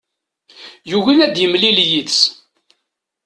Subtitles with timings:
[0.89, 2.21] Yugi ad yemlil yid-s.